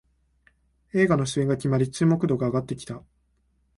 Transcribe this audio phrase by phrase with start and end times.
[0.95, 3.03] 映画の主演が決まり注目度が上がってきた